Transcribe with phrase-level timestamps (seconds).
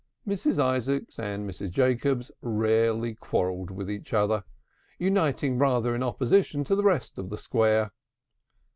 [0.27, 0.57] Mrs.
[0.57, 1.69] Isaacs and Mrs.
[1.69, 4.43] Jacobs rarely quarrelled with each other,
[4.97, 7.91] uniting rather in opposition to the rest of the Square.